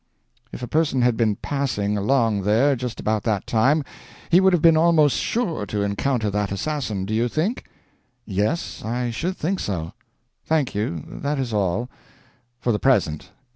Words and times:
If 0.51 0.63
a 0.63 0.67
person 0.67 1.03
had 1.03 1.15
been 1.15 1.35
passing 1.35 1.95
along 1.95 2.41
there 2.41 2.75
just 2.75 2.99
about 2.99 3.21
that 3.21 3.45
time, 3.45 3.83
he 4.31 4.39
would 4.39 4.51
have 4.51 4.59
been 4.63 4.75
almost 4.75 5.15
sure 5.15 5.67
to 5.67 5.83
encounter 5.83 6.31
that 6.31 6.51
assassin, 6.51 7.05
do 7.05 7.13
you 7.13 7.27
think?" 7.27 7.65
"Yes, 8.25 8.83
I 8.83 9.11
should 9.11 9.37
think 9.37 9.59
so." 9.59 9.93
"Thank 10.43 10.73
you, 10.73 11.03
that 11.07 11.37
is 11.37 11.53
all. 11.53 11.87
For 12.57 12.71
the 12.71 12.79
present. 12.79 13.29